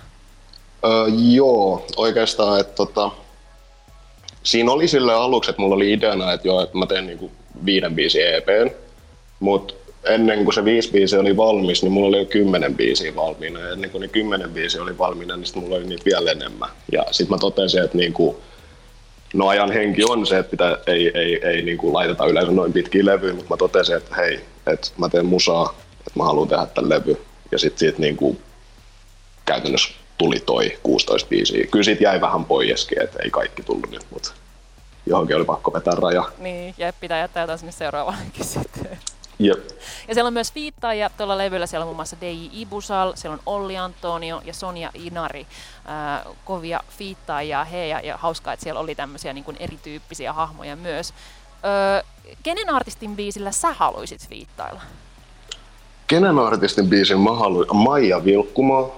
Öö, 0.84 1.06
joo, 1.16 1.86
oikeastaan, 1.96 2.60
että 2.60 2.74
tota, 2.74 3.10
siinä 4.42 4.72
oli 4.72 4.88
sille 4.88 5.14
aluksi, 5.14 5.50
että 5.50 5.62
mulla 5.62 5.74
oli 5.74 5.92
ideana, 5.92 6.32
että 6.32 6.48
joo, 6.48 6.62
että 6.62 6.78
mä 6.78 6.86
teen 6.86 7.06
niin 7.06 7.18
kuin 7.18 7.32
viiden 7.64 7.94
biisin 7.94 8.34
EPn, 8.34 8.70
mutta 9.40 9.74
ennen 10.08 10.44
kuin 10.44 10.54
se 10.54 10.64
viisi 10.64 10.90
biisi 10.90 11.16
oli 11.16 11.36
valmis, 11.36 11.82
niin 11.82 11.92
mulla 11.92 12.08
oli 12.08 12.18
jo 12.18 12.24
kymmenen 12.24 12.76
biisiä 12.76 13.14
valmiina. 13.16 13.60
Ja 13.60 13.72
ennen 13.72 13.90
kuin 13.90 14.02
ne 14.02 14.08
kymmenen 14.08 14.50
biisiä 14.50 14.82
oli 14.82 14.98
valmiina, 14.98 15.36
niin 15.36 15.46
sitten 15.46 15.62
mulla 15.62 15.76
oli 15.76 15.86
niitä 15.86 16.04
vielä 16.04 16.30
enemmän. 16.30 16.68
Ja 16.92 17.04
sitten 17.10 17.34
mä 17.34 17.38
totesin, 17.38 17.84
että 17.84 17.96
niin 17.96 18.12
kuin, 18.12 18.36
no 19.34 19.48
ajan 19.48 19.72
henki 19.72 20.04
on 20.04 20.26
se, 20.26 20.38
että 20.38 20.50
pitää, 20.50 20.76
ei, 20.86 21.10
ei, 21.14 21.46
ei 21.46 21.62
niin 21.62 21.78
kuin 21.78 21.94
laiteta 21.94 22.26
yleensä 22.26 22.52
noin 22.52 22.72
pitkiä 22.72 23.04
levyjä, 23.04 23.34
mutta 23.34 23.54
mä 23.54 23.56
totesin, 23.56 23.96
että 23.96 24.14
hei, 24.14 24.40
että 24.66 24.88
mä 24.98 25.08
teen 25.08 25.26
musaa, 25.26 25.74
että 25.98 26.12
mä 26.14 26.24
haluan 26.24 26.48
tehdä 26.48 26.66
tämän 26.66 26.90
levy. 26.90 27.16
Ja 27.52 27.58
sitten 27.58 27.78
siitä 27.78 28.00
niin 28.00 28.16
kuin, 28.16 28.38
käytännössä 29.44 29.88
tuli 30.18 30.40
toi 30.46 30.78
16 30.82 31.28
biisiä. 31.28 31.66
Kyllä 31.66 31.84
siitä 31.84 32.04
jäi 32.04 32.20
vähän 32.20 32.44
poieskin, 32.44 33.02
että 33.02 33.18
ei 33.22 33.30
kaikki 33.30 33.62
tullut 33.62 33.90
nyt, 33.90 34.06
mutta 34.10 34.32
johonkin 35.06 35.36
oli 35.36 35.44
pakko 35.44 35.72
vetää 35.72 35.94
raja. 35.94 36.24
Niin, 36.38 36.74
ja 36.78 36.92
pitää 37.00 37.18
jättää 37.18 37.42
jotain 37.42 37.58
sinne 37.58 37.72
seuraavankin 37.72 38.44
sitten. 38.44 38.98
Jep. 39.38 39.68
Ja 40.08 40.14
siellä 40.14 40.28
on 40.28 40.32
myös 40.32 40.54
viittaajia 40.54 41.10
tuolla 41.16 41.38
levyllä. 41.38 41.66
Siellä 41.66 41.82
on 41.84 41.86
muun 41.86 41.96
muassa 41.96 42.16
Dei 42.20 42.50
Ibusal, 42.52 43.12
siellä 43.16 43.34
on 43.34 43.42
Olli 43.46 43.76
Antonio 43.76 44.42
ja 44.44 44.54
Sonja 44.54 44.90
Inari. 44.94 45.46
Ää, 45.84 46.24
kovia 46.44 46.80
fiittaajia 46.98 47.64
he 47.64 47.86
ja, 47.86 48.00
ja 48.00 48.16
hauskaa, 48.16 48.52
että 48.52 48.64
siellä 48.64 48.80
oli 48.80 48.94
tämmöisiä 48.94 49.32
niin 49.32 49.44
kuin 49.44 49.56
erityyppisiä 49.60 50.32
hahmoja 50.32 50.76
myös. 50.76 51.14
Öö, 51.64 52.02
kenen 52.42 52.70
artistin 52.70 53.16
biisillä 53.16 53.52
sä 53.52 53.72
haluaisit 53.72 54.30
viittailla? 54.30 54.80
Kenen 56.06 56.38
artistin 56.38 56.88
biisin 56.88 57.20
mä 57.20 57.34
haluaisin? 57.34 57.76
Maija 57.76 58.24
Vilkkumaa, 58.24 58.88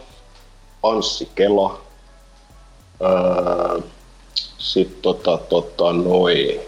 Anssi 0.83 1.31
Kela, 1.35 1.81
öö, 3.03 3.81
sitten 4.59 5.03
tota, 5.03 5.39
tota, 5.39 5.93
noi, 5.93 6.61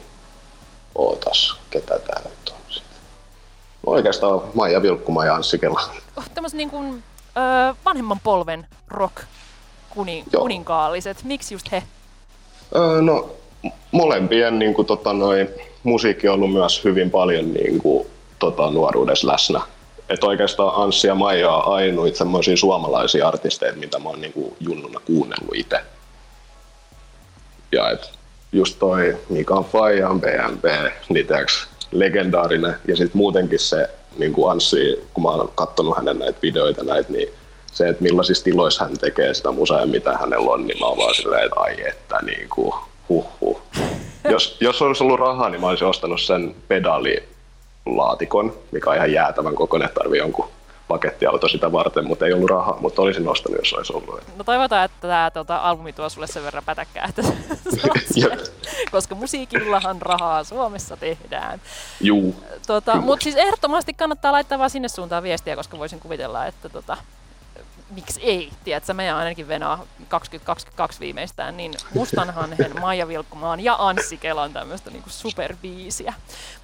ootas, 0.95 1.57
ketä 1.71 1.99
täällä 1.99 2.31
oikeastaan 3.87 4.41
Maija 4.55 4.83
Vilkkuma 4.83 5.25
ja 5.25 5.35
Anssi 5.35 5.59
Kela. 5.59 5.81
Oh, 6.17 6.25
Tämmöisen 6.35 6.59
niin 6.59 6.71
kuin, 6.71 7.03
vanhemman 7.85 8.21
polven 8.21 8.67
rock 8.89 9.17
kuni, 9.91 10.25
kuninkaalliset. 10.39 11.25
Miksi 11.25 11.55
just 11.55 11.73
he? 11.73 11.83
Öö, 12.77 13.03
no 13.03 13.31
molempien 13.91 14.59
niin 14.59 14.75
kuin, 14.75 14.87
tota, 14.87 15.12
noi, 15.12 15.49
musiikki 15.83 16.29
on 16.29 16.35
ollut 16.35 16.53
myös 16.53 16.85
hyvin 16.85 17.11
paljon 17.11 17.53
niin 17.53 17.79
kuin, 17.79 18.07
tota, 18.39 18.71
nuoruudessa 18.71 19.27
läsnä. 19.27 19.61
Et 20.09 20.25
oikeastaan 20.25 20.83
Anssi 20.83 21.07
ja 21.07 21.15
Maija 21.15 21.51
on 21.51 21.75
ainoita 21.75 22.19
semmoisia 22.19 22.57
suomalaisia 22.57 23.29
artisteja, 23.29 23.73
mitä 23.73 23.99
mä 23.99 24.09
oon 24.09 24.21
niin 24.21 24.33
kuin, 24.33 24.57
junnuna 24.61 25.01
kuunnellut 25.01 25.55
itse. 25.55 25.81
Ja 27.73 27.91
et 27.91 28.11
just 28.53 28.79
toi 28.79 29.19
Mika 29.29 29.62
Fajan 29.62 30.21
BMP, 30.21 30.65
niin 31.09 31.27
tiiäks, 31.27 31.69
legendaarinen. 31.93 32.75
Ja 32.89 32.97
sitten 32.97 33.19
muutenkin 33.19 33.59
se 33.59 33.91
niin 34.19 34.33
kuin 34.33 34.51
Anssi, 34.51 35.09
kun 35.15 35.23
mä 35.23 35.29
oon 35.29 35.53
katsonut 35.55 35.97
hänen 35.97 36.19
näitä 36.19 36.39
videoita, 36.43 36.85
näitä, 36.85 37.13
niin 37.13 37.29
se, 37.73 37.89
että 37.89 38.03
millaisissa 38.03 38.45
tiloissa 38.45 38.85
hän 38.85 38.99
tekee 38.99 39.35
sitä 39.35 39.51
musaa 39.53 39.81
ja 39.81 39.87
mitä 39.87 40.17
hänellä 40.17 40.51
on, 40.51 40.67
niin 40.67 40.79
mä 40.81 40.87
oon 40.87 40.99
vaan 40.99 41.15
silleen, 41.15 41.45
että 41.45 41.61
ai 41.61 41.89
että 41.89 42.19
niin 42.23 42.49
kuin, 42.49 42.75
huh, 43.09 43.27
huh. 43.41 43.61
Jos, 44.31 44.57
jos 44.61 44.83
olisi 44.83 45.05
ollut 45.05 45.21
rahaa, 45.21 45.49
niin 45.49 45.61
mä 45.61 45.69
olisin 45.69 45.87
ostanut 45.89 46.21
sen 46.21 46.55
pedaalilaatikon, 46.69 48.55
mikä 48.71 48.91
on 48.91 48.97
ihan 48.97 49.13
jäätävän 49.13 49.55
kokoinen, 49.55 49.91
tarvii 49.95 50.19
jonkun 50.19 50.49
pakettiauto 50.89 51.49
sitä 51.49 51.73
varten, 51.73 52.07
mutta 52.07 52.27
ei 52.27 52.33
ollut 52.33 52.51
rahaa, 52.51 52.79
mutta 52.81 53.03
olisin 53.03 53.29
ostanut, 53.29 53.59
jos 53.59 53.73
olisi 53.73 53.93
ollut. 53.93 54.21
No 54.37 54.45
toivotaan, 54.45 54.85
että 54.85 54.97
tämä 55.01 55.31
tuota, 55.35 55.57
albumi 55.57 55.93
tuo 55.93 56.09
sulle 56.09 56.27
sen 56.27 56.45
verran 56.45 56.62
pätäkkää, 56.67 57.09
että 57.09 57.23
koska 58.93 59.15
musiikillahan 59.15 60.03
rahaa 60.03 60.45
Suomessa 60.45 60.97
tehdään. 60.97 61.61
Juu. 62.01 62.35
Tota, 62.67 62.97
mutta 62.97 63.25
siis 63.25 63.37
ehdottomasti 63.37 63.95
kannattaa 63.95 64.33
laittaa 64.33 64.59
vaan 64.59 64.71
sinne 64.71 64.89
suuntaan 64.89 65.23
viestiä, 65.23 65.57
koska 65.57 65.79
voisin 65.79 66.01
kuvitella, 66.01 66.47
että 66.47 66.69
tota, 66.69 66.97
miksi 67.95 68.21
ei, 68.23 68.53
tiedätkö, 68.65 68.95
meidän 68.95 69.17
ainakin 69.17 69.49
venaa 69.49 69.85
2022 70.09 71.01
viimeistään, 71.01 71.57
niin 71.57 71.75
Mustanhanhen, 71.95 72.73
Maija 72.81 73.09
Vilkkumaan 73.09 73.61
ja 73.61 73.77
Anssi 73.79 74.17
Kelan 74.17 74.53
tämmöistä 74.53 74.91
niin 74.91 75.03
kuin 75.03 75.13
superbiisiä. 75.13 76.15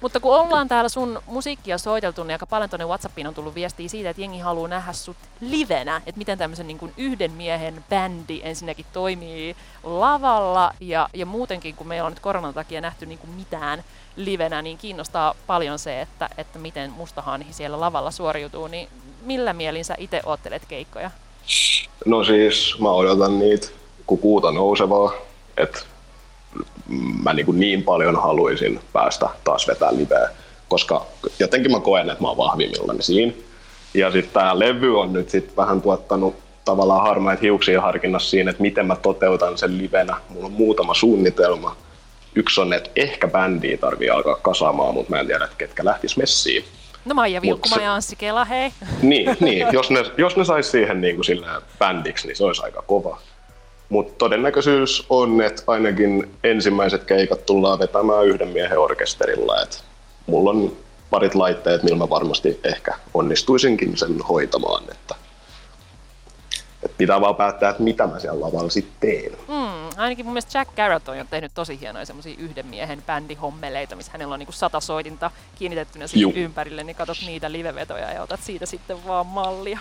Mutta 0.01 0.19
kun 0.19 0.35
ollaan 0.35 0.67
täällä 0.67 0.89
sun 0.89 1.21
musiikkia 1.25 1.77
soiteltu, 1.77 2.23
niin 2.23 2.35
aika 2.35 2.45
paljon 2.45 2.69
tuonne 2.69 2.85
Whatsappiin 2.85 3.27
on 3.27 3.33
tullut 3.33 3.55
viestiä 3.55 3.89
siitä, 3.89 4.09
että 4.09 4.21
jengi 4.21 4.39
haluaa 4.39 4.67
nähdä 4.67 4.93
sut 4.93 5.17
livenä, 5.41 6.01
että 6.05 6.17
miten 6.19 6.37
tämmöisen 6.37 6.67
niin 6.67 6.77
kuin 6.77 6.93
yhden 6.97 7.31
miehen 7.31 7.83
bändi 7.89 8.41
ensinnäkin 8.43 8.85
toimii 8.93 9.55
lavalla. 9.83 10.73
Ja, 10.79 11.09
ja 11.13 11.25
muutenkin, 11.25 11.75
kun 11.75 11.87
meillä 11.87 12.05
on 12.05 12.11
nyt 12.11 12.19
koronan 12.19 12.53
takia 12.53 12.81
nähty 12.81 13.05
niin 13.05 13.19
kuin 13.19 13.31
mitään 13.31 13.83
livenä, 14.15 14.61
niin 14.61 14.77
kiinnostaa 14.77 15.35
paljon 15.47 15.79
se, 15.79 16.01
että, 16.01 16.29
että 16.37 16.59
miten 16.59 16.91
Mustahanhi 16.91 17.53
siellä 17.53 17.79
lavalla 17.79 18.11
suoriutuu, 18.11 18.67
niin 18.67 18.89
millä 19.21 19.53
mielin 19.53 19.85
sä 19.85 19.95
itse 19.97 20.21
oottelet 20.25 20.65
keikkoja? 20.67 21.11
No 22.05 22.23
siis 22.23 22.75
mä 22.79 22.91
odotan 22.91 23.39
niitä 23.39 23.67
kuin 24.07 24.21
kuuta 24.21 24.51
nousevaa, 24.51 25.13
että 25.57 25.79
mä 27.23 27.33
niin, 27.33 27.45
kuin 27.45 27.59
niin 27.59 27.83
paljon 27.83 28.15
haluaisin 28.15 28.79
päästä 28.93 29.29
taas 29.43 29.67
vetää 29.67 29.95
liveä, 29.95 30.29
koska 30.67 31.05
jotenkin 31.39 31.71
mä 31.71 31.79
koen, 31.79 32.09
että 32.09 32.23
mä 32.23 32.27
oon 32.27 32.37
vahvimmillani 32.37 33.03
siinä. 33.03 33.33
Ja 33.93 34.11
sitten 34.11 34.33
tää 34.33 34.59
levy 34.59 34.99
on 34.99 35.13
nyt 35.13 35.29
sit 35.29 35.57
vähän 35.57 35.81
tuottanut 35.81 36.35
tavallaan 36.65 37.03
harmaita 37.03 37.41
hiuksia 37.41 37.81
harkinnassa 37.81 38.29
siinä, 38.29 38.51
että 38.51 38.61
miten 38.61 38.85
mä 38.85 38.95
toteutan 38.95 39.57
sen 39.57 39.77
livenä. 39.77 40.15
Mulla 40.29 40.45
on 40.45 40.51
muutama 40.51 40.93
suunnitelma. 40.93 41.75
Yksi 42.35 42.61
on, 42.61 42.73
että 42.73 42.89
ehkä 42.95 43.27
bändiä 43.27 43.77
tarvii 43.77 44.09
alkaa 44.09 44.35
kasaamaan, 44.35 44.93
mutta 44.93 45.09
mä 45.09 45.19
en 45.19 45.27
tiedä, 45.27 45.45
että 45.45 45.57
ketkä 45.57 45.85
lähtis 45.85 46.17
messiin. 46.17 46.65
No 47.09 47.15
Maija 47.15 47.41
Vilkkuma 47.41 47.75
se, 47.75 47.83
ja 47.83 47.93
Anssi 47.93 48.15
Kela, 48.15 48.45
hei. 48.45 48.71
Niin, 49.01 49.37
niin 49.39 49.67
jos 49.71 49.91
ne, 49.91 50.03
jos 50.17 50.37
ne 50.37 50.45
sais 50.45 50.71
siihen 50.71 51.01
niin 51.01 51.15
kuin 51.15 51.25
sillä 51.25 51.61
bändiksi, 51.79 52.27
niin 52.27 52.35
se 52.35 52.43
olisi 52.43 52.63
aika 52.63 52.81
kova. 52.81 53.17
Mutta 53.89 54.13
todennäköisyys 54.17 55.05
on, 55.09 55.41
että 55.41 55.63
ainakin 55.67 56.29
ensimmäiset 56.43 57.03
keikat 57.03 57.45
tullaan 57.45 57.79
vetämään 57.79 58.25
yhden 58.25 58.47
miehen 58.47 58.79
orkesterilla. 58.79 59.61
Et 59.61 59.83
mulla 60.27 60.49
on 60.49 60.77
parit 61.09 61.35
laitteet, 61.35 61.83
millä 61.83 61.97
mä 61.97 62.09
varmasti 62.09 62.59
ehkä 62.63 62.93
onnistuisinkin 63.13 63.97
sen 63.97 64.21
hoitamaan. 64.29 64.83
Että 64.91 65.15
et 66.83 66.91
pitää 66.97 67.21
vaan 67.21 67.35
päättää, 67.35 67.69
että 67.69 67.83
mitä 67.83 68.07
mä 68.07 68.19
siellä 68.19 68.45
lavalla 68.45 68.69
sitten 68.69 68.93
teen. 68.99 69.31
Mm, 69.31 69.58
ainakin 69.99 70.25
mun 70.25 70.33
mielestä 70.33 70.59
Jack 70.59 70.75
Garrett 70.75 71.09
on 71.09 71.17
jo 71.17 71.25
tehnyt 71.29 71.51
tosi 71.53 71.79
hienoja 71.79 72.05
semmoisia 72.05 72.35
yhden 72.37 72.65
miehen 72.65 73.03
bändihommeleita, 73.07 73.95
missä 73.95 74.11
hänellä 74.11 74.33
on 74.33 74.39
niinku 74.39 74.51
sata 74.51 74.79
soitinta 74.79 75.31
kiinnitettynä 75.59 76.07
siihen 76.07 76.35
ympärille, 76.35 76.83
niin 76.83 76.95
katsot 76.95 77.17
niitä 77.25 77.51
livevetoja 77.51 78.11
ja 78.11 78.23
otat 78.23 78.39
siitä 78.43 78.65
sitten 78.65 79.07
vaan 79.07 79.25
mallia. 79.25 79.79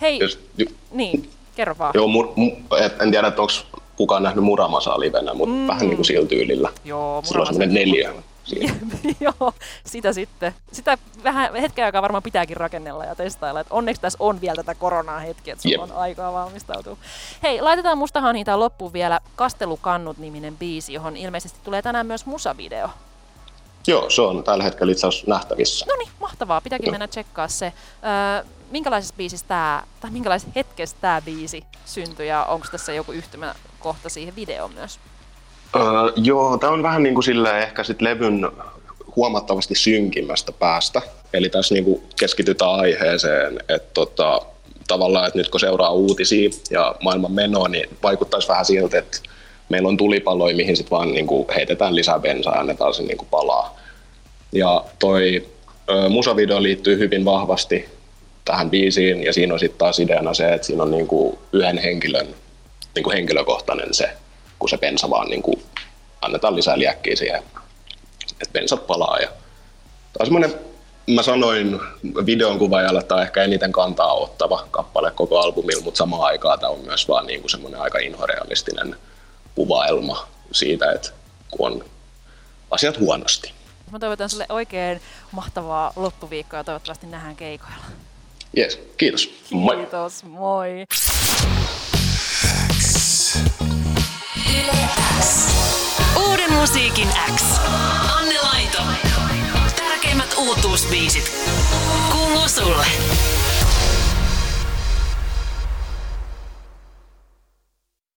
Hei, 0.00 0.18
Just, 0.18 0.40
ju- 0.58 0.66
niin, 0.90 1.30
kerro 1.56 1.74
vaan. 1.78 1.92
Joo, 1.94 2.06
mu- 2.06 2.34
mu- 2.36 2.82
et, 2.84 3.02
en 3.02 3.10
tiedä, 3.10 3.26
onko 3.26 3.52
kukaan 3.96 4.22
nähnyt 4.22 4.44
Muramasaa 4.44 5.00
livenä, 5.00 5.34
mutta 5.34 5.54
mm. 5.54 5.66
vähän 5.66 5.86
niin 5.86 5.96
kuin 5.96 6.06
sillä 6.06 6.28
tyylillä. 6.28 6.68
Joo, 6.84 7.22
Sillä 7.24 7.40
on 7.40 7.46
semmoinen 7.46 7.74
neljä. 7.74 8.12
Joo, 9.20 9.52
sitä 9.86 10.12
sitten. 10.12 10.54
Sitä 10.72 10.98
vähän 11.24 11.54
hetken 11.54 11.84
aikaa 11.84 12.02
varmaan 12.02 12.22
pitääkin 12.22 12.56
rakennella 12.56 13.04
ja 13.04 13.14
testailla. 13.14 13.60
Et 13.60 13.66
onneksi 13.70 14.02
tässä 14.02 14.18
on 14.20 14.40
vielä 14.40 14.56
tätä 14.56 14.74
koronaa 14.74 15.18
hetki, 15.18 15.50
että 15.50 15.62
sulla 15.62 15.82
on 15.82 15.92
aikaa 15.92 16.32
valmistautua. 16.32 16.96
Hei, 17.42 17.60
laitetaan 17.60 17.98
mustahan 17.98 18.34
niitä 18.34 18.60
loppuun 18.60 18.92
vielä 18.92 19.20
Kastelukannut-niminen 19.36 20.56
biisi, 20.56 20.92
johon 20.92 21.16
ilmeisesti 21.16 21.58
tulee 21.64 21.82
tänään 21.82 22.06
myös 22.06 22.26
musavideo. 22.26 22.90
Joo, 23.86 24.10
se 24.10 24.22
on 24.22 24.44
tällä 24.44 24.64
hetkellä 24.64 24.92
itse 24.92 25.06
asiassa 25.06 25.30
nähtävissä. 25.30 25.86
No 25.88 25.96
niin, 25.96 26.08
mahtavaa. 26.20 26.60
Pitääkin 26.60 26.90
mennä 26.90 27.08
tsekkaa 27.08 27.48
se. 27.48 27.72
Öö, 28.36 28.44
minkälaisessa 28.70 29.14
biisissä 29.16 29.46
tää, 29.48 29.86
tai 30.00 30.10
minkälaisessa 30.10 30.52
hetkessä 30.54 30.96
tämä 31.00 31.22
biisi 31.22 31.64
syntyi 31.84 32.28
ja 32.28 32.44
onko 32.44 32.66
tässä 32.70 32.92
joku 32.92 33.12
yhtymäkohta 33.12 34.08
siihen 34.08 34.36
videoon 34.36 34.74
myös? 34.74 34.98
Öö, 35.76 35.82
joo, 36.16 36.58
tämä 36.58 36.72
on 36.72 36.82
vähän 36.82 37.02
niin 37.02 37.14
kuin 37.14 37.24
silleen 37.24 37.62
ehkä 37.62 37.84
sit 37.84 38.02
levyn 38.02 38.48
huomattavasti 39.16 39.74
synkimmästä 39.74 40.52
päästä. 40.52 41.02
Eli 41.32 41.48
tässä 41.48 41.74
niin 41.74 41.84
kuin 41.84 42.02
keskitytään 42.20 42.74
aiheeseen, 42.74 43.58
että 43.68 43.90
tota, 43.94 44.40
tavallaan, 44.88 45.26
että 45.26 45.38
nyt 45.38 45.48
kun 45.48 45.60
seuraa 45.60 45.90
uutisia 45.90 46.50
ja 46.70 46.94
maailman 47.02 47.32
menoa, 47.32 47.68
niin 47.68 47.88
vaikuttaisi 48.02 48.48
vähän 48.48 48.64
siltä, 48.64 48.98
että 48.98 49.18
meillä 49.68 49.88
on 49.88 49.96
tulipaloja, 49.96 50.56
mihin 50.56 50.76
sitten 50.76 50.96
vaan 50.96 51.12
niin 51.12 51.26
kuin 51.26 51.46
heitetään 51.56 51.94
lisää 51.94 52.18
bensaa 52.18 52.54
ja 52.54 52.60
annetaan 52.60 52.94
se 52.94 53.02
niin 53.02 53.18
kuin 53.18 53.28
palaa. 53.30 53.76
Ja 54.52 54.84
toi 54.98 55.46
ö, 55.90 56.08
musavideo 56.08 56.62
liittyy 56.62 56.98
hyvin 56.98 57.24
vahvasti 57.24 57.88
tähän 58.44 58.70
biisiin 58.70 59.22
ja 59.22 59.32
siinä 59.32 59.54
on 59.54 59.60
sitten 59.60 59.78
taas 59.78 60.00
ideana 60.00 60.34
se, 60.34 60.54
että 60.54 60.66
siinä 60.66 60.82
on 60.82 60.90
niin 60.90 61.06
kuin 61.06 61.38
yhden 61.52 61.78
henkilön 61.78 62.26
niin 62.94 63.04
kuin 63.04 63.16
henkilökohtainen 63.16 63.94
se, 63.94 64.10
kun 64.58 64.68
se 64.68 64.78
bensa 64.78 65.10
vaan 65.10 65.28
niin 65.28 65.42
kuin 65.42 65.62
annetaan 66.20 66.56
lisää 66.56 66.78
liäkkiä 66.78 67.16
siihen, 67.16 67.42
että 68.30 68.52
bensat 68.52 68.86
palaa. 68.86 69.18
Ja 69.18 69.26
tämä 69.26 70.20
on 70.20 70.26
semmoinen, 70.26 70.54
mä 71.14 71.22
sanoin 71.22 71.80
videon 72.26 72.58
kuvaajalle, 72.58 73.00
että 73.00 73.08
tämä 73.08 73.18
on 73.18 73.26
ehkä 73.26 73.42
eniten 73.42 73.72
kantaa 73.72 74.14
ottava 74.14 74.66
kappale 74.70 75.10
koko 75.10 75.38
albumilla, 75.38 75.82
mutta 75.82 75.98
samaan 75.98 76.22
aikaan 76.22 76.58
tämä 76.58 76.70
on 76.70 76.80
myös 76.84 77.08
vaan 77.08 77.26
niin 77.26 77.40
kuin 77.40 77.50
semmoinen 77.50 77.80
aika 77.80 77.98
inhorealistinen 77.98 78.96
kuvaelma 79.54 80.28
siitä, 80.52 80.92
että 80.92 81.10
kun 81.50 81.72
on 81.72 81.84
asiat 82.70 82.98
huonosti. 82.98 83.52
Mä 83.90 83.98
toivotan 83.98 84.30
sulle 84.30 84.46
oikein 84.48 85.00
mahtavaa 85.32 85.92
loppuviikkoa 85.96 86.60
ja 86.60 86.64
toivottavasti 86.64 87.06
nähdään 87.06 87.36
keikoilla. 87.36 87.84
Yes, 88.58 88.80
kiitos. 88.96 89.30
Moi. 89.50 89.76
Kiitos, 89.76 90.24
moi. 90.24 90.86
Uuden 96.16 96.52
musiikin 96.52 97.08
X. 97.34 97.42
Anne 98.16 98.40
Laito. 98.42 98.82
Tärkeimmät 99.76 100.34
uutuusbiisit. 100.38 101.32
Kuuluu 102.12 102.48
sulle. 102.48 102.86